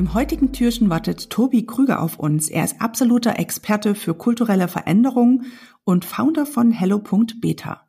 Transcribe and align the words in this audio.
Im 0.00 0.14
heutigen 0.14 0.54
Türchen 0.54 0.88
wartet 0.88 1.28
Tobi 1.28 1.66
Krüger 1.66 2.00
auf 2.00 2.18
uns. 2.18 2.48
Er 2.48 2.64
ist 2.64 2.80
absoluter 2.80 3.38
Experte 3.38 3.94
für 3.94 4.14
kulturelle 4.14 4.66
Veränderung 4.66 5.42
und 5.84 6.06
Founder 6.06 6.46
von 6.46 6.72
Hello.beta. 6.72 7.86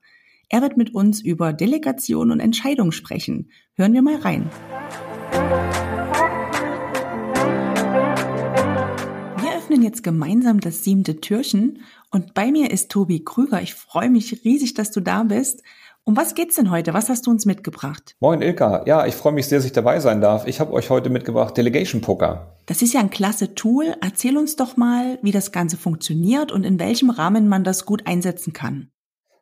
Er 0.50 0.62
wird 0.62 0.76
mit 0.76 0.94
uns 0.94 1.22
über 1.22 1.54
Delegation 1.54 2.32
und 2.32 2.42
Entscheidung 2.42 2.92
sprechen. 2.92 3.50
Hören 3.76 3.94
wir 3.94 4.02
mal 4.02 4.18
rein. 4.18 4.50
Wir 9.38 9.58
öffnen 9.58 9.82
jetzt 9.82 10.04
gemeinsam 10.04 10.60
das 10.60 10.84
siebte 10.84 11.22
Türchen 11.22 11.80
und 12.10 12.34
bei 12.34 12.52
mir 12.52 12.72
ist 12.72 12.92
Tobi 12.92 13.24
Krüger. 13.24 13.62
Ich 13.62 13.74
freue 13.74 14.10
mich 14.10 14.44
riesig, 14.44 14.74
dass 14.74 14.92
du 14.92 15.00
da 15.00 15.24
bist. 15.24 15.64
Um 16.04 16.18
was 16.18 16.34
geht's 16.34 16.56
denn 16.56 16.72
heute? 16.72 16.96
Was 16.96 17.10
hast 17.10 17.28
du 17.28 17.32
uns 17.32 17.46
mitgebracht? 17.46 18.16
Moin 18.20 18.42
Ilka. 18.42 18.84
Ja, 18.88 19.06
ich 19.06 19.14
freue 19.14 19.34
mich 19.34 19.48
sehr, 19.48 19.60
dass 19.60 19.66
ich 19.66 19.72
dabei 19.72 20.00
sein 20.00 20.20
darf. 20.20 20.48
Ich 20.48 20.60
habe 20.60 20.74
euch 20.74 20.90
heute 20.90 21.12
mitgebracht 21.12 21.56
Delegation 21.56 22.02
Poker. 22.02 22.56
Das 22.66 22.82
ist 22.82 22.94
ja 22.94 23.00
ein 23.02 23.12
klasse 23.12 23.54
Tool. 23.54 23.94
Erzähl 24.02 24.36
uns 24.36 24.56
doch 24.56 24.78
mal, 24.78 25.20
wie 25.22 25.32
das 25.32 25.52
Ganze 25.52 25.78
funktioniert 25.78 26.52
und 26.52 26.64
in 26.64 26.80
welchem 26.80 27.12
Rahmen 27.12 27.48
man 27.48 27.64
das 27.64 27.86
gut 27.86 28.08
einsetzen 28.08 28.52
kann. 28.52 28.90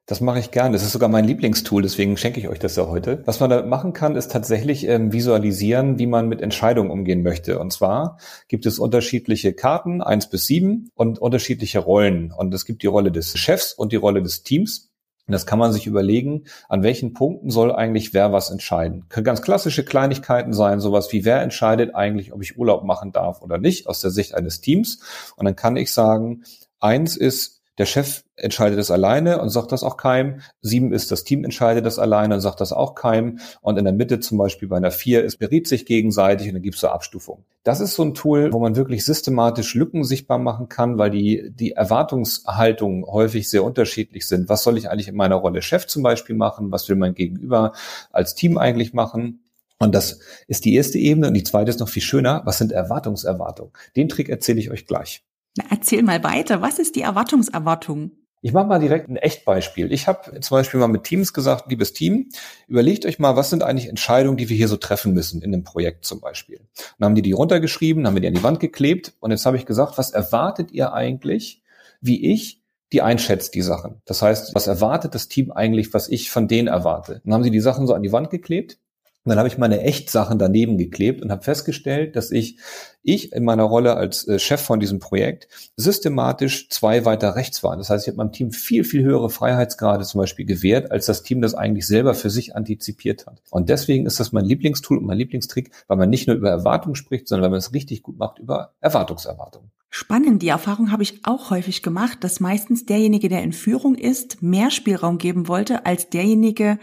Das 0.06 0.20
mache 0.22 0.40
ich 0.40 0.52
gern. 0.52 0.74
Das 0.74 0.84
ist 0.84 0.92
sogar 0.92 1.08
mein 1.08 1.26
Lieblingstool, 1.26 1.84
deswegen 1.84 2.18
schenke 2.18 2.40
ich 2.40 2.50
euch 2.50 2.58
das 2.58 2.76
ja 2.76 2.88
heute. 2.88 3.22
Was 3.26 3.40
man 3.40 3.52
da 3.52 3.64
machen 3.64 3.94
kann, 3.94 4.16
ist 4.16 4.32
tatsächlich 4.32 4.88
ähm, 4.88 5.14
visualisieren, 5.14 6.00
wie 6.00 6.08
man 6.08 6.28
mit 6.28 6.42
Entscheidungen 6.42 6.90
umgehen 6.90 7.22
möchte. 7.22 7.60
Und 7.60 7.72
zwar 7.72 8.18
gibt 8.48 8.66
es 8.66 8.80
unterschiedliche 8.80 9.54
Karten, 9.54 10.02
eins 10.02 10.28
bis 10.28 10.48
sieben, 10.48 10.90
und 10.96 11.20
unterschiedliche 11.20 11.78
Rollen. 11.78 12.34
Und 12.36 12.54
es 12.56 12.66
gibt 12.66 12.82
die 12.82 12.88
Rolle 12.88 13.12
des 13.12 13.38
Chefs 13.38 13.72
und 13.72 13.92
die 13.92 13.98
Rolle 13.98 14.24
des 14.24 14.42
Teams. 14.42 14.89
Und 15.30 15.34
das 15.34 15.46
kann 15.46 15.60
man 15.60 15.72
sich 15.72 15.86
überlegen, 15.86 16.46
an 16.70 16.82
welchen 16.82 17.14
Punkten 17.14 17.52
soll 17.52 17.72
eigentlich 17.72 18.16
wer 18.16 18.34
was 18.34 18.50
entscheiden. 18.50 19.06
Können 19.10 19.26
ganz 19.26 19.44
klassische 19.44 19.86
Kleinigkeiten 19.86 20.54
sein, 20.54 20.80
sowas 20.80 21.14
wie 21.14 21.24
wer 21.24 21.44
entscheidet 21.44 21.94
eigentlich, 21.94 22.34
ob 22.34 22.42
ich 22.42 22.58
Urlaub 22.58 22.84
machen 22.84 23.12
darf 23.12 23.44
oder 23.44 23.60
nicht, 23.60 23.86
aus 23.86 24.02
der 24.02 24.10
Sicht 24.10 24.34
eines 24.34 24.60
Teams. 24.60 25.02
Und 25.36 25.46
dann 25.46 25.56
kann 25.56 25.78
ich 25.78 25.94
sagen, 25.94 26.46
eins 26.80 27.16
ist, 27.16 27.59
der 27.80 27.86
Chef 27.86 28.24
entscheidet 28.36 28.78
das 28.78 28.92
alleine 28.92 29.42
und 29.42 29.50
sagt 29.50 29.72
das 29.72 29.84
auch 29.84 29.96
keinem. 29.96 30.42
Sieben 30.62 30.92
ist, 30.92 31.12
das 31.12 31.24
Team 31.24 31.46
entscheidet 31.46 31.86
das 31.86 31.98
alleine 31.98 32.36
und 32.36 32.42
sagt 32.42 32.60
das 32.60 32.74
auch 32.74 32.94
keinem. 32.94 33.40
Und 33.62 33.78
in 33.78 33.86
der 33.86 33.94
Mitte 33.94 34.20
zum 34.20 34.38
Beispiel 34.38 34.68
bei 34.68 34.76
einer 34.76 34.92
vier 34.92 35.24
ist, 35.24 35.38
beriet 35.38 35.66
sich 35.66 35.86
gegenseitig 35.86 36.50
und 36.50 36.56
dann 36.56 36.62
gibt 36.62 36.76
es 36.76 36.82
so 36.82 36.90
Abstufungen. 36.90 37.46
Das 37.64 37.80
ist 37.80 37.96
so 37.96 38.04
ein 38.04 38.14
Tool, 38.14 38.52
wo 38.52 38.60
man 38.60 38.76
wirklich 38.76 39.06
systematisch 39.06 39.76
Lücken 39.76 40.04
sichtbar 40.04 40.40
machen 40.40 40.68
kann, 40.68 40.98
weil 40.98 41.10
die, 41.10 41.52
die 41.54 41.72
Erwartungshaltungen 41.72 43.06
häufig 43.06 43.50
sehr 43.50 43.64
unterschiedlich 43.64 44.28
sind. 44.28 44.50
Was 44.50 44.64
soll 44.64 44.78
ich 44.78 44.90
eigentlich 44.90 45.08
in 45.08 45.16
meiner 45.16 45.36
Rolle 45.36 45.62
Chef 45.62 45.88
zum 45.88 46.04
Beispiel 46.04 46.36
machen? 46.36 46.72
Was 46.74 46.90
will 46.90 46.98
mein 46.98 47.16
Gegenüber 47.16 47.72
als 48.12 48.36
Team 48.36 48.58
eigentlich 48.58 48.94
machen? 48.94 49.46
Und 49.80 49.96
das 49.96 50.20
ist 50.48 50.66
die 50.66 50.76
erste 50.76 50.98
Ebene. 50.98 51.30
Und 51.30 51.34
die 51.34 51.44
zweite 51.44 51.70
ist 51.70 51.80
noch 51.80 51.88
viel 51.88 52.02
schöner. 52.02 52.42
Was 52.44 52.58
sind 52.58 52.74
Erwartungserwartungen? 52.74 53.72
Den 53.96 54.10
Trick 54.10 54.28
erzähle 54.28 54.60
ich 54.60 54.70
euch 54.70 54.86
gleich. 54.86 55.24
Na, 55.60 55.66
erzähl 55.72 56.04
mal 56.04 56.24
weiter. 56.24 56.62
Was 56.62 56.80
ist 56.80 56.96
die 56.96 57.02
Erwartungserwartung? 57.02 58.12
Ich 58.42 58.54
mache 58.54 58.68
mal 58.68 58.80
direkt 58.80 59.10
ein 59.10 59.18
Echtbeispiel. 59.18 59.92
Ich 59.92 60.08
habe 60.08 60.40
zum 60.40 60.56
Beispiel 60.56 60.80
mal 60.80 60.88
mit 60.88 61.04
Teams 61.04 61.34
gesagt, 61.34 61.70
liebes 61.70 61.92
Team, 61.92 62.30
überlegt 62.70 63.06
euch 63.06 63.20
mal, 63.20 63.36
was 63.36 63.50
sind 63.50 63.64
eigentlich 63.64 63.90
Entscheidungen, 63.90 64.38
die 64.38 64.48
wir 64.48 64.56
hier 64.56 64.70
so 64.70 64.78
treffen 64.78 65.14
müssen 65.14 65.42
in 65.42 65.52
dem 65.52 65.66
Projekt 65.66 66.06
zum 66.06 66.22
Beispiel. 66.22 66.62
Dann 66.98 67.08
haben 67.08 67.16
die 67.16 67.22
die 67.22 67.34
runtergeschrieben, 67.34 68.08
haben 68.08 68.14
wir 68.14 68.22
die 68.22 68.30
an 68.30 68.34
die 68.34 68.44
Wand 68.44 68.62
geklebt 68.62 69.14
und 69.20 69.32
jetzt 69.32 69.46
habe 69.46 69.58
ich 69.58 69.66
gesagt, 69.66 69.98
was 69.98 70.12
erwartet 70.12 70.72
ihr 70.72 70.94
eigentlich, 70.94 71.62
wie 72.00 72.32
ich 72.32 72.64
die 72.94 73.02
einschätzt, 73.02 73.56
die 73.56 73.62
Sachen. 73.62 74.02
Das 74.06 74.22
heißt, 74.22 74.56
was 74.56 74.68
erwartet 74.68 75.16
das 75.16 75.28
Team 75.28 75.52
eigentlich, 75.52 75.94
was 75.94 76.08
ich 76.08 76.32
von 76.32 76.48
denen 76.48 76.70
erwarte? 76.70 77.22
Dann 77.26 77.34
haben 77.34 77.44
sie 77.44 77.52
die 77.52 77.60
Sachen 77.60 77.88
so 77.88 77.94
an 77.94 78.04
die 78.04 78.14
Wand 78.14 78.30
geklebt 78.30 78.80
und 79.26 79.32
dann 79.32 79.38
habe 79.38 79.50
ich 79.50 79.58
meine 79.58 79.82
Echtsachen 79.82 80.40
daneben 80.40 80.78
geklebt 80.78 81.22
und 81.22 81.30
habe 81.30 81.44
festgestellt, 81.44 82.16
dass 82.16 82.32
ich, 82.32 82.58
ich 83.04 83.34
in 83.34 83.44
meiner 83.44 83.64
Rolle 83.64 83.96
als 83.96 84.26
äh, 84.28 84.40
Chef 84.40 84.62
von 84.62 84.80
diesem 84.80 85.00
Projekt 85.00 85.50
systematisch 85.76 86.70
zwei 86.70 87.04
weiter 87.04 87.36
rechts 87.36 87.62
war. 87.62 87.76
Das 87.76 87.90
heißt, 87.90 88.06
ich 88.06 88.12
habe 88.12 88.18
meinem 88.18 88.32
Team 88.32 88.52
viel, 88.52 88.86
viel 88.86 89.04
höhere 89.04 89.30
Freiheitsgrade 89.30 90.06
zum 90.06 90.20
Beispiel 90.20 90.46
gewährt, 90.46 90.92
als 90.92 91.06
das 91.06 91.22
Team 91.22 91.42
das 91.42 91.54
eigentlich 91.54 91.86
selber 91.86 92.14
für 92.14 92.30
sich 92.30 92.56
antizipiert 92.56 93.28
hat. 93.28 93.42
Und 93.52 93.68
deswegen 93.68 94.06
ist 94.06 94.22
das 94.22 94.32
mein 94.32 94.46
Lieblingstool 94.46 94.98
und 94.98 95.06
mein 95.06 95.18
Lieblingstrick, 95.18 95.72
weil 95.88 95.98
man 95.98 96.10
nicht 96.10 96.28
nur 96.28 96.38
über 96.38 96.50
Erwartungen 96.50 96.96
spricht, 96.96 97.28
sondern 97.28 97.44
weil 97.44 97.52
man 97.52 97.60
es 97.60 97.74
richtig 97.74 98.04
gut 98.04 98.18
macht 98.18 98.40
über 98.40 98.74
Erwartungserwartungen. 98.80 99.70
Spannend, 99.92 100.44
die 100.44 100.50
Erfahrung 100.50 100.92
habe 100.92 101.02
ich 101.04 101.26
auch 101.26 101.50
häufig 101.50 101.82
gemacht, 101.82 102.24
dass 102.24 102.40
meistens 102.40 102.86
derjenige, 102.86 103.28
der 103.28 103.42
in 103.42 103.54
Führung 103.54 103.96
ist, 103.96 104.42
mehr 104.44 104.70
Spielraum 104.70 105.18
geben 105.18 105.48
wollte 105.48 105.86
als 105.88 106.10
derjenige, 106.10 106.78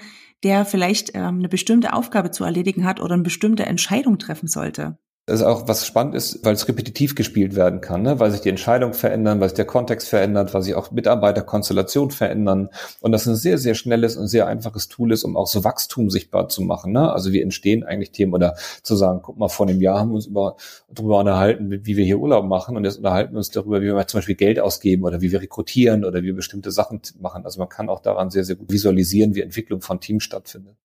der 0.44 0.64
vielleicht 0.64 1.14
ähm, 1.14 1.38
eine 1.38 1.48
bestimmte 1.48 1.92
Aufgabe 1.92 2.30
zu 2.30 2.44
erledigen 2.44 2.84
hat 2.84 3.00
oder 3.00 3.14
eine 3.14 3.22
bestimmte 3.22 3.66
Entscheidung 3.66 4.18
treffen 4.18 4.48
sollte. 4.48 4.98
Das 5.28 5.40
ist 5.40 5.46
auch 5.46 5.66
was 5.66 5.84
spannend 5.84 6.14
ist, 6.14 6.44
weil 6.44 6.54
es 6.54 6.68
repetitiv 6.68 7.16
gespielt 7.16 7.56
werden 7.56 7.80
kann, 7.80 8.02
ne? 8.02 8.20
weil 8.20 8.30
sich 8.30 8.42
die 8.42 8.48
Entscheidungen 8.48 8.94
verändern, 8.94 9.40
weil 9.40 9.48
sich 9.48 9.56
der 9.56 9.64
Kontext 9.64 10.08
verändert, 10.08 10.54
weil 10.54 10.62
sich 10.62 10.76
auch 10.76 10.92
Mitarbeiterkonstellationen 10.92 12.12
verändern 12.12 12.68
und 13.00 13.10
das 13.10 13.26
ein 13.26 13.34
sehr, 13.34 13.58
sehr 13.58 13.74
schnelles 13.74 14.16
und 14.16 14.28
sehr 14.28 14.46
einfaches 14.46 14.86
Tool 14.86 15.10
ist, 15.10 15.24
um 15.24 15.36
auch 15.36 15.48
so 15.48 15.64
Wachstum 15.64 16.10
sichtbar 16.10 16.48
zu 16.48 16.62
machen. 16.62 16.92
Ne? 16.92 17.12
Also 17.12 17.32
wie 17.32 17.42
entstehen 17.42 17.82
eigentlich 17.82 18.12
Themen 18.12 18.34
oder 18.34 18.54
zu 18.84 18.94
sagen, 18.94 19.18
guck 19.20 19.36
mal, 19.36 19.48
vor 19.48 19.66
einem 19.66 19.80
Jahr 19.80 19.98
haben 19.98 20.10
wir 20.10 20.14
uns 20.14 20.26
über, 20.26 20.54
darüber 20.94 21.18
unterhalten, 21.18 21.72
wie 21.72 21.96
wir 21.96 22.04
hier 22.04 22.20
Urlaub 22.20 22.44
machen 22.44 22.76
und 22.76 22.84
jetzt 22.84 22.98
unterhalten 22.98 23.32
wir 23.32 23.38
uns 23.38 23.50
darüber, 23.50 23.82
wie 23.82 23.86
wir 23.86 24.06
zum 24.06 24.18
Beispiel 24.18 24.36
Geld 24.36 24.60
ausgeben 24.60 25.02
oder 25.02 25.22
wie 25.22 25.32
wir 25.32 25.42
rekrutieren 25.42 26.04
oder 26.04 26.22
wie 26.22 26.26
wir 26.26 26.36
bestimmte 26.36 26.70
Sachen 26.70 27.00
machen. 27.18 27.44
Also 27.44 27.58
man 27.58 27.68
kann 27.68 27.88
auch 27.88 28.00
daran 28.00 28.30
sehr, 28.30 28.44
sehr 28.44 28.54
gut 28.54 28.70
visualisieren, 28.70 29.34
wie 29.34 29.40
Entwicklung 29.40 29.80
von 29.80 29.98
Teams 29.98 30.22
stattfindet. 30.22 30.76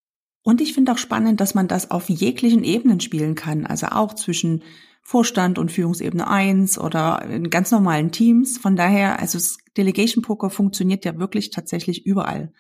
Und 0.44 0.62
ich 0.62 0.74
finde 0.74 0.92
auch 0.92 0.98
spannend, 0.98 1.40
dass 1.40 1.54
man 1.54 1.68
das 1.68 1.92
auf 1.92 2.10
jeglichen 2.10 2.64
Ebenen 2.64 3.00
spielen 3.00 3.36
kann, 3.36 3.66
also 3.66 3.88
auch 3.88 4.14
zwischen 4.16 4.64
Vorstand 5.04 5.60
und 5.60 5.72
Führungsebene 5.72 6.28
1 6.28 6.80
oder 6.80 7.24
in 7.30 7.50
ganz 7.50 7.72
normalen 7.72 8.12
Teams. 8.12 8.58
Von 8.58 8.76
daher, 8.76 9.20
also 9.20 9.40
Delegation 9.78 10.24
Poker 10.24 10.50
funktioniert 10.50 11.06
ja 11.06 11.18
wirklich 11.18 11.50
tatsächlich 11.50 12.06
überall. 12.06 12.54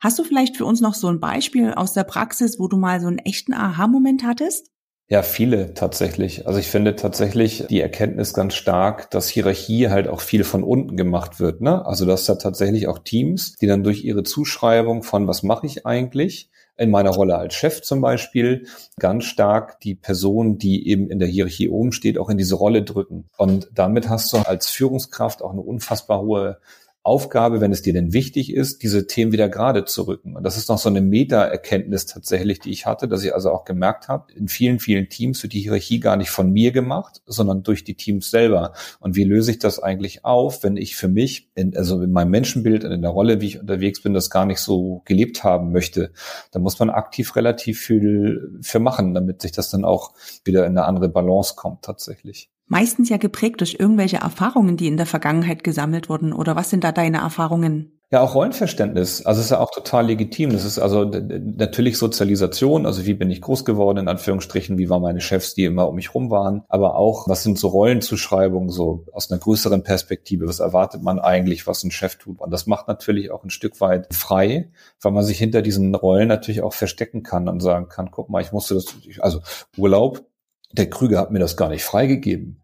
Hast 0.00 0.18
du 0.18 0.24
vielleicht 0.24 0.56
für 0.56 0.64
uns 0.64 0.80
noch 0.80 0.94
so 0.94 1.08
ein 1.08 1.20
Beispiel 1.20 1.74
aus 1.74 1.92
der 1.92 2.04
Praxis, 2.04 2.58
wo 2.58 2.68
du 2.68 2.76
mal 2.76 3.00
so 3.00 3.06
einen 3.06 3.18
echten 3.18 3.52
Aha-Moment 3.52 4.24
hattest? 4.24 4.70
Ja, 5.08 5.22
viele 5.22 5.74
tatsächlich. 5.74 6.46
Also 6.46 6.60
ich 6.60 6.68
finde 6.68 6.94
tatsächlich 6.94 7.64
die 7.68 7.80
Erkenntnis 7.80 8.32
ganz 8.32 8.54
stark, 8.54 9.10
dass 9.10 9.28
Hierarchie 9.28 9.88
halt 9.88 10.06
auch 10.06 10.20
viel 10.20 10.44
von 10.44 10.62
unten 10.62 10.96
gemacht 10.96 11.40
wird. 11.40 11.60
Ne? 11.60 11.84
Also 11.84 12.06
dass 12.06 12.26
da 12.26 12.36
tatsächlich 12.36 12.86
auch 12.86 13.00
Teams, 13.00 13.56
die 13.56 13.66
dann 13.66 13.82
durch 13.82 14.04
ihre 14.04 14.22
Zuschreibung 14.22 15.02
von 15.02 15.26
was 15.26 15.42
mache 15.42 15.66
ich 15.66 15.84
eigentlich, 15.84 16.48
in 16.80 16.90
meiner 16.90 17.10
Rolle 17.10 17.36
als 17.36 17.54
Chef 17.54 17.82
zum 17.82 18.00
Beispiel 18.00 18.66
ganz 18.98 19.24
stark 19.24 19.80
die 19.80 19.94
Person, 19.94 20.56
die 20.56 20.88
eben 20.88 21.10
in 21.10 21.18
der 21.18 21.28
Hierarchie 21.28 21.68
oben 21.68 21.92
steht, 21.92 22.16
auch 22.16 22.30
in 22.30 22.38
diese 22.38 22.54
Rolle 22.54 22.82
drücken. 22.82 23.28
Und 23.36 23.68
damit 23.74 24.08
hast 24.08 24.32
du 24.32 24.38
als 24.38 24.70
Führungskraft 24.70 25.42
auch 25.42 25.52
eine 25.52 25.60
unfassbar 25.60 26.22
hohe 26.22 26.58
Aufgabe, 27.02 27.62
wenn 27.62 27.72
es 27.72 27.80
dir 27.80 27.94
denn 27.94 28.12
wichtig 28.12 28.52
ist, 28.52 28.82
diese 28.82 29.06
Themen 29.06 29.32
wieder 29.32 29.48
gerade 29.48 29.86
zu 29.86 30.02
rücken. 30.02 30.36
Und 30.36 30.42
das 30.42 30.58
ist 30.58 30.68
noch 30.68 30.76
so 30.76 30.90
eine 30.90 31.00
Meta-Erkenntnis 31.00 32.04
tatsächlich, 32.04 32.60
die 32.60 32.70
ich 32.70 32.84
hatte, 32.84 33.08
dass 33.08 33.24
ich 33.24 33.34
also 33.34 33.50
auch 33.50 33.64
gemerkt 33.64 34.08
habe, 34.08 34.30
in 34.34 34.48
vielen, 34.48 34.80
vielen 34.80 35.08
Teams 35.08 35.42
wird 35.42 35.54
die 35.54 35.60
Hierarchie 35.60 35.98
gar 35.98 36.16
nicht 36.16 36.28
von 36.28 36.52
mir 36.52 36.72
gemacht, 36.72 37.22
sondern 37.24 37.62
durch 37.62 37.84
die 37.84 37.94
Teams 37.94 38.30
selber. 38.30 38.74
Und 38.98 39.16
wie 39.16 39.24
löse 39.24 39.50
ich 39.50 39.58
das 39.58 39.82
eigentlich 39.82 40.26
auf, 40.26 40.62
wenn 40.62 40.76
ich 40.76 40.94
für 40.94 41.08
mich, 41.08 41.48
in, 41.54 41.74
also 41.74 42.02
in 42.02 42.12
meinem 42.12 42.30
Menschenbild 42.30 42.84
und 42.84 42.92
in 42.92 43.00
der 43.00 43.10
Rolle, 43.10 43.40
wie 43.40 43.46
ich 43.46 43.60
unterwegs 43.60 44.02
bin, 44.02 44.12
das 44.12 44.28
gar 44.28 44.44
nicht 44.44 44.60
so 44.60 45.00
gelebt 45.06 45.42
haben 45.42 45.72
möchte? 45.72 46.12
Da 46.50 46.58
muss 46.58 46.78
man 46.78 46.90
aktiv 46.90 47.34
relativ 47.34 47.80
viel 47.80 48.58
für 48.60 48.78
machen, 48.78 49.14
damit 49.14 49.40
sich 49.40 49.52
das 49.52 49.70
dann 49.70 49.86
auch 49.86 50.12
wieder 50.44 50.66
in 50.66 50.76
eine 50.76 50.84
andere 50.84 51.08
Balance 51.08 51.54
kommt 51.56 51.82
tatsächlich 51.82 52.50
meistens 52.70 53.08
ja 53.08 53.18
geprägt 53.18 53.60
durch 53.60 53.76
irgendwelche 53.78 54.18
Erfahrungen, 54.18 54.76
die 54.76 54.86
in 54.86 54.96
der 54.96 55.06
Vergangenheit 55.06 55.64
gesammelt 55.64 56.08
wurden. 56.08 56.32
Oder 56.32 56.56
was 56.56 56.70
sind 56.70 56.84
da 56.84 56.92
deine 56.92 57.18
Erfahrungen? 57.18 57.96
Ja, 58.12 58.22
auch 58.22 58.34
Rollenverständnis. 58.34 59.24
Also 59.24 59.40
ist 59.40 59.50
ja 59.50 59.60
auch 59.60 59.70
total 59.70 60.06
legitim. 60.06 60.50
Das 60.50 60.64
ist 60.64 60.78
also 60.78 61.04
natürlich 61.04 61.98
Sozialisation. 61.98 62.86
Also 62.86 63.06
wie 63.06 63.14
bin 63.14 63.30
ich 63.30 63.40
groß 63.40 63.64
geworden, 63.64 63.98
in 63.98 64.08
Anführungsstrichen? 64.08 64.78
Wie 64.78 64.88
waren 64.88 65.02
meine 65.02 65.20
Chefs, 65.20 65.54
die 65.54 65.64
immer 65.64 65.88
um 65.88 65.96
mich 65.96 66.14
rum 66.14 66.30
waren? 66.30 66.62
Aber 66.68 66.96
auch, 66.96 67.28
was 67.28 67.42
sind 67.42 67.58
so 67.58 67.68
Rollenzuschreibungen, 67.68 68.70
so 68.70 69.04
aus 69.12 69.30
einer 69.30 69.40
größeren 69.40 69.82
Perspektive? 69.82 70.46
Was 70.48 70.60
erwartet 70.60 71.02
man 71.02 71.18
eigentlich, 71.18 71.66
was 71.66 71.84
ein 71.84 71.92
Chef 71.92 72.16
tut? 72.16 72.40
Und 72.40 72.52
das 72.52 72.66
macht 72.66 72.88
natürlich 72.88 73.30
auch 73.30 73.44
ein 73.44 73.50
Stück 73.50 73.80
weit 73.80 74.12
frei, 74.12 74.70
weil 75.00 75.12
man 75.12 75.24
sich 75.24 75.38
hinter 75.38 75.62
diesen 75.62 75.94
Rollen 75.94 76.28
natürlich 76.28 76.62
auch 76.62 76.74
verstecken 76.74 77.22
kann 77.22 77.48
und 77.48 77.60
sagen 77.60 77.88
kann, 77.88 78.10
guck 78.10 78.28
mal, 78.28 78.42
ich 78.42 78.52
musste 78.52 78.74
das, 78.74 78.86
also 79.20 79.40
Urlaub 79.76 80.24
der 80.72 80.88
Krüger 80.88 81.18
hat 81.18 81.30
mir 81.30 81.38
das 81.38 81.56
gar 81.56 81.68
nicht 81.68 81.84
freigegeben. 81.84 82.59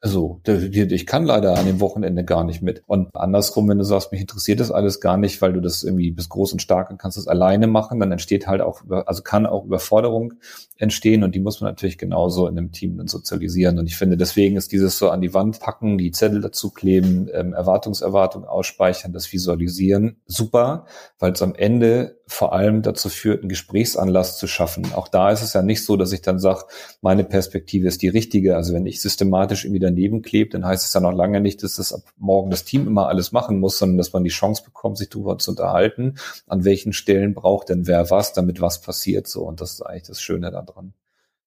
Also, 0.00 0.40
ich 0.46 1.06
kann 1.06 1.24
leider 1.24 1.58
an 1.58 1.66
dem 1.66 1.80
Wochenende 1.80 2.24
gar 2.24 2.44
nicht 2.44 2.62
mit. 2.62 2.84
Und 2.86 3.16
andersrum, 3.16 3.68
wenn 3.68 3.78
du 3.78 3.84
sagst, 3.84 4.12
mich 4.12 4.20
interessiert 4.20 4.60
das 4.60 4.70
alles 4.70 5.00
gar 5.00 5.16
nicht, 5.16 5.42
weil 5.42 5.52
du 5.52 5.60
das 5.60 5.82
irgendwie 5.82 6.12
bist 6.12 6.28
groß 6.28 6.52
und 6.52 6.62
stark 6.62 6.90
und 6.90 6.98
kannst 6.98 7.16
das 7.16 7.26
alleine 7.26 7.66
machen, 7.66 7.98
dann 7.98 8.12
entsteht 8.12 8.46
halt 8.46 8.60
auch, 8.60 8.82
also 9.06 9.22
kann 9.24 9.44
auch 9.44 9.64
Überforderung 9.64 10.34
entstehen 10.76 11.24
und 11.24 11.34
die 11.34 11.40
muss 11.40 11.60
man 11.60 11.70
natürlich 11.70 11.98
genauso 11.98 12.46
in 12.46 12.56
einem 12.56 12.70
Team 12.70 12.96
dann 12.96 13.08
sozialisieren. 13.08 13.76
Und 13.80 13.86
ich 13.88 13.96
finde, 13.96 14.16
deswegen 14.16 14.56
ist 14.56 14.70
dieses 14.70 14.98
so 14.98 15.10
an 15.10 15.20
die 15.20 15.34
Wand 15.34 15.58
packen, 15.58 15.98
die 15.98 16.12
Zettel 16.12 16.42
dazu 16.42 16.70
kleben, 16.70 17.28
ähm, 17.32 17.52
Erwartungserwartung 17.52 18.44
ausspeichern, 18.44 19.12
das 19.12 19.32
Visualisieren 19.32 20.20
super, 20.26 20.86
weil 21.18 21.32
es 21.32 21.42
am 21.42 21.56
Ende 21.56 22.17
vor 22.28 22.52
allem 22.52 22.82
dazu 22.82 23.08
führt, 23.08 23.40
einen 23.40 23.48
Gesprächsanlass 23.48 24.38
zu 24.38 24.46
schaffen. 24.46 24.92
Auch 24.94 25.08
da 25.08 25.30
ist 25.30 25.42
es 25.42 25.54
ja 25.54 25.62
nicht 25.62 25.84
so, 25.84 25.96
dass 25.96 26.12
ich 26.12 26.20
dann 26.20 26.38
sage, 26.38 26.64
meine 27.00 27.24
Perspektive 27.24 27.88
ist 27.88 28.02
die 28.02 28.08
richtige. 28.08 28.54
Also 28.54 28.74
wenn 28.74 28.86
ich 28.86 29.00
systematisch 29.00 29.64
irgendwie 29.64 29.80
daneben 29.80 30.22
klebe, 30.22 30.50
dann 30.50 30.64
heißt 30.64 30.84
es 30.84 30.92
ja 30.92 31.00
noch 31.00 31.12
lange 31.12 31.40
nicht, 31.40 31.62
dass 31.62 31.76
das 31.76 31.92
ab 31.92 32.02
morgen 32.16 32.50
das 32.50 32.64
Team 32.64 32.86
immer 32.86 33.08
alles 33.08 33.32
machen 33.32 33.58
muss, 33.58 33.78
sondern 33.78 33.98
dass 33.98 34.12
man 34.12 34.24
die 34.24 34.30
Chance 34.30 34.62
bekommt, 34.62 34.98
sich 34.98 35.08
darüber 35.08 35.38
zu 35.38 35.52
unterhalten, 35.52 36.16
an 36.46 36.64
welchen 36.64 36.92
Stellen 36.92 37.34
braucht 37.34 37.70
denn 37.70 37.86
wer 37.86 38.10
was, 38.10 38.34
damit 38.34 38.60
was 38.60 38.80
passiert 38.80 39.26
so. 39.26 39.42
Und 39.44 39.60
das 39.60 39.72
ist 39.72 39.82
eigentlich 39.82 40.04
das 40.04 40.20
Schöne 40.20 40.50
daran. 40.50 40.92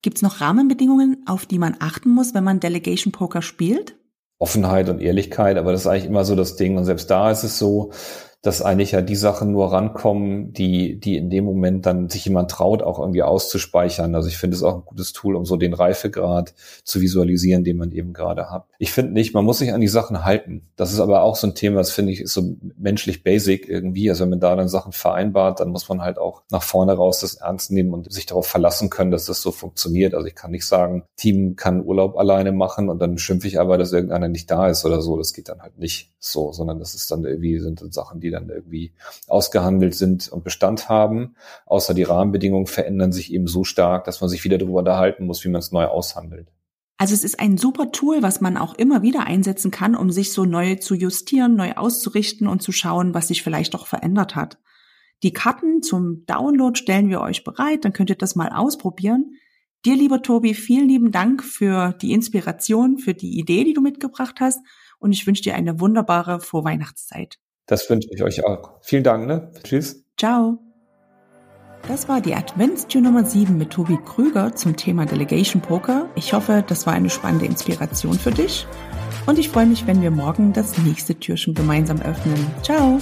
Gibt 0.02 0.16
es 0.16 0.22
noch 0.22 0.40
Rahmenbedingungen, 0.40 1.22
auf 1.26 1.46
die 1.46 1.60
man 1.60 1.76
achten 1.78 2.10
muss, 2.10 2.34
wenn 2.34 2.42
man 2.42 2.58
Delegation 2.58 3.12
Poker 3.12 3.40
spielt? 3.40 3.94
Offenheit 4.38 4.88
und 4.88 5.00
Ehrlichkeit, 5.00 5.56
aber 5.56 5.70
das 5.70 5.82
ist 5.82 5.86
eigentlich 5.86 6.06
immer 6.06 6.24
so 6.24 6.34
das 6.34 6.56
Ding. 6.56 6.76
Und 6.76 6.84
selbst 6.84 7.08
da 7.08 7.30
ist 7.30 7.44
es 7.44 7.60
so, 7.60 7.92
dass 8.42 8.60
eigentlich 8.60 8.90
ja 8.90 9.02
die 9.02 9.14
Sachen 9.14 9.52
nur 9.52 9.70
rankommen, 9.70 10.52
die, 10.52 10.98
die 10.98 11.16
in 11.16 11.30
dem 11.30 11.44
Moment 11.44 11.86
dann 11.86 12.08
sich 12.08 12.24
jemand 12.24 12.50
traut, 12.50 12.82
auch 12.82 12.98
irgendwie 12.98 13.22
auszuspeichern. 13.22 14.16
Also 14.16 14.28
ich 14.28 14.36
finde 14.36 14.56
es 14.56 14.64
auch 14.64 14.74
ein 14.74 14.84
gutes 14.84 15.12
Tool, 15.12 15.36
um 15.36 15.44
so 15.44 15.56
den 15.56 15.74
Reifegrad 15.74 16.52
zu 16.82 17.00
visualisieren, 17.00 17.62
den 17.62 17.76
man 17.76 17.92
eben 17.92 18.12
gerade 18.12 18.50
hat. 18.50 18.66
Ich 18.78 18.90
finde 18.90 19.12
nicht, 19.12 19.32
man 19.32 19.44
muss 19.44 19.58
sich 19.58 19.72
an 19.72 19.80
die 19.80 19.86
Sachen 19.86 20.24
halten. 20.24 20.66
Das 20.74 20.92
ist 20.92 20.98
aber 20.98 21.22
auch 21.22 21.36
so 21.36 21.46
ein 21.46 21.54
Thema, 21.54 21.76
das 21.76 21.92
finde 21.92 22.10
ich 22.10 22.20
ist 22.20 22.34
so 22.34 22.56
menschlich 22.76 23.22
basic 23.22 23.68
irgendwie. 23.68 24.10
Also 24.10 24.24
wenn 24.24 24.30
man 24.30 24.40
da 24.40 24.56
dann 24.56 24.68
Sachen 24.68 24.90
vereinbart, 24.90 25.60
dann 25.60 25.68
muss 25.68 25.88
man 25.88 26.02
halt 26.02 26.18
auch 26.18 26.42
nach 26.50 26.64
vorne 26.64 26.94
raus 26.94 27.20
das 27.20 27.34
ernst 27.34 27.70
nehmen 27.70 27.94
und 27.94 28.12
sich 28.12 28.26
darauf 28.26 28.48
verlassen 28.48 28.90
können, 28.90 29.12
dass 29.12 29.26
das 29.26 29.40
so 29.40 29.52
funktioniert. 29.52 30.14
Also 30.14 30.26
ich 30.26 30.34
kann 30.34 30.50
nicht 30.50 30.66
sagen, 30.66 31.04
Team 31.14 31.54
kann 31.54 31.84
Urlaub 31.84 32.18
alleine 32.18 32.50
machen 32.50 32.88
und 32.88 32.98
dann 32.98 33.18
schimpfe 33.18 33.46
ich 33.46 33.60
aber, 33.60 33.78
dass 33.78 33.92
irgendeiner 33.92 34.26
nicht 34.26 34.50
da 34.50 34.68
ist 34.68 34.84
oder 34.84 35.00
so. 35.00 35.16
Das 35.16 35.32
geht 35.32 35.48
dann 35.48 35.62
halt 35.62 35.78
nicht 35.78 36.10
so, 36.18 36.50
sondern 36.50 36.80
das 36.80 36.96
ist 36.96 37.08
dann 37.12 37.24
irgendwie 37.24 37.60
sind 37.60 37.82
Sachen, 37.94 38.18
die 38.20 38.31
dann 38.32 38.48
irgendwie 38.48 38.92
ausgehandelt 39.28 39.94
sind 39.94 40.28
und 40.28 40.44
Bestand 40.44 40.88
haben. 40.88 41.36
Außer 41.66 41.94
die 41.94 42.02
Rahmenbedingungen 42.02 42.66
verändern 42.66 43.12
sich 43.12 43.32
eben 43.32 43.46
so 43.46 43.64
stark, 43.64 44.04
dass 44.04 44.20
man 44.20 44.28
sich 44.28 44.44
wieder 44.44 44.58
darüber 44.58 44.80
unterhalten 44.80 45.26
muss, 45.26 45.44
wie 45.44 45.48
man 45.48 45.60
es 45.60 45.72
neu 45.72 45.84
aushandelt. 45.84 46.48
Also 46.98 47.14
es 47.14 47.24
ist 47.24 47.40
ein 47.40 47.58
super 47.58 47.90
Tool, 47.90 48.22
was 48.22 48.40
man 48.40 48.56
auch 48.56 48.74
immer 48.74 49.02
wieder 49.02 49.26
einsetzen 49.26 49.70
kann, 49.70 49.96
um 49.96 50.12
sich 50.12 50.32
so 50.32 50.44
neu 50.44 50.76
zu 50.76 50.94
justieren, 50.94 51.56
neu 51.56 51.72
auszurichten 51.72 52.46
und 52.46 52.62
zu 52.62 52.70
schauen, 52.70 53.12
was 53.12 53.28
sich 53.28 53.42
vielleicht 53.42 53.74
auch 53.74 53.86
verändert 53.86 54.36
hat. 54.36 54.58
Die 55.22 55.32
Karten 55.32 55.82
zum 55.82 56.26
Download 56.26 56.78
stellen 56.78 57.08
wir 57.08 57.20
euch 57.20 57.44
bereit, 57.44 57.84
dann 57.84 57.92
könnt 57.92 58.10
ihr 58.10 58.16
das 58.16 58.36
mal 58.36 58.50
ausprobieren. 58.50 59.36
Dir, 59.84 59.96
lieber 59.96 60.22
Tobi, 60.22 60.54
vielen 60.54 60.88
lieben 60.88 61.10
Dank 61.10 61.42
für 61.42 61.92
die 61.92 62.12
Inspiration, 62.12 62.98
für 62.98 63.14
die 63.14 63.36
Idee, 63.36 63.64
die 63.64 63.72
du 63.72 63.80
mitgebracht 63.80 64.36
hast 64.38 64.60
und 65.00 65.10
ich 65.10 65.26
wünsche 65.26 65.42
dir 65.42 65.56
eine 65.56 65.80
wunderbare 65.80 66.38
Vorweihnachtszeit. 66.38 67.40
Das 67.66 67.88
wünsche 67.88 68.08
ich 68.10 68.22
euch 68.22 68.44
auch. 68.44 68.78
Vielen 68.82 69.04
Dank, 69.04 69.26
ne? 69.26 69.50
Tschüss. 69.62 70.04
Ciao. 70.18 70.58
Das 71.88 72.08
war 72.08 72.20
die 72.20 72.34
Adventstür 72.34 73.00
Nummer 73.00 73.24
7 73.24 73.58
mit 73.58 73.70
Tobi 73.70 73.98
Krüger 74.04 74.54
zum 74.54 74.76
Thema 74.76 75.04
Delegation 75.04 75.60
Poker. 75.60 76.08
Ich 76.14 76.32
hoffe, 76.32 76.64
das 76.66 76.86
war 76.86 76.92
eine 76.92 77.10
spannende 77.10 77.46
Inspiration 77.46 78.14
für 78.14 78.30
dich. 78.30 78.66
Und 79.26 79.38
ich 79.38 79.48
freue 79.48 79.66
mich, 79.66 79.86
wenn 79.86 80.00
wir 80.00 80.10
morgen 80.10 80.52
das 80.52 80.78
nächste 80.78 81.14
Türchen 81.14 81.54
gemeinsam 81.54 82.00
öffnen. 82.00 82.46
Ciao! 82.62 82.98